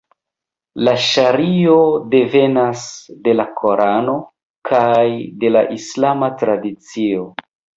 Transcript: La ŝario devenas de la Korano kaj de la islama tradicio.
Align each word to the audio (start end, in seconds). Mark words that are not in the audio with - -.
La 0.87 0.93
ŝario 1.07 1.75
devenas 2.13 2.87
de 3.27 3.37
la 3.37 3.47
Korano 3.61 4.17
kaj 4.73 5.07
de 5.45 5.53
la 5.57 5.63
islama 5.81 6.35
tradicio. 6.45 7.31